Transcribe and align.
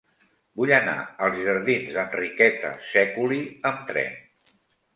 Vull 0.61 0.71
anar 0.77 0.95
als 1.25 1.37
jardins 1.49 1.93
d'Enriqueta 1.99 2.73
Sèculi 2.89 3.41
amb 3.73 3.87
tren. 3.95 4.21